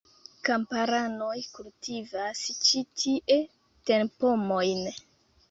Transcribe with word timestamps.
Kamparanoj 0.47 1.35
kultivas 1.57 2.41
ĉi 2.69 2.83
tie 3.03 3.39
terpomojn. 3.93 4.83